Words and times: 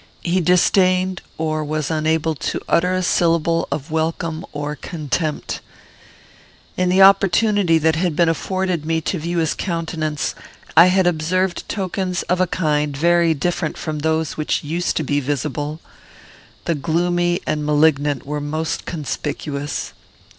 He 0.23 0.41
disdained, 0.41 1.21
or 1.37 1.63
was 1.63 1.91
unable, 1.91 2.33
to 2.33 2.59
utter 2.67 2.91
a 2.91 3.03
syllable 3.03 3.67
of 3.71 3.91
welcome 3.91 4.43
or 4.51 4.75
contempt. 4.75 5.61
In 6.75 6.89
the 6.89 7.03
opportunity 7.03 7.77
that 7.77 7.97
had 7.97 8.15
been 8.15 8.27
afforded 8.27 8.83
me 8.83 8.99
to 9.01 9.19
view 9.19 9.37
his 9.37 9.53
countenance, 9.53 10.33
I 10.75 10.87
had 10.87 11.05
observed 11.05 11.69
tokens 11.69 12.23
of 12.23 12.41
a 12.41 12.47
kind 12.47 12.97
very 12.97 13.35
different 13.35 13.77
from 13.77 13.99
those 13.99 14.37
which 14.37 14.63
used 14.63 14.97
to 14.97 15.03
be 15.03 15.19
visible. 15.19 15.79
The 16.65 16.73
gloomy 16.73 17.39
and 17.45 17.63
malignant 17.63 18.25
were 18.25 18.41
more 18.41 18.65
conspicuous. 18.85 19.93